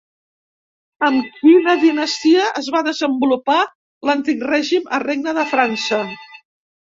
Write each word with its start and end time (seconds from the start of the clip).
Amb 1.09 1.25
quina 1.41 1.73
dinastia 1.83 2.47
es 2.61 2.69
va 2.77 2.81
desenvolupar 2.87 3.59
l'antic 4.11 4.41
règim 4.53 4.89
al 4.99 5.05
Regne 5.07 5.35
de 5.41 5.47
França? 5.55 6.01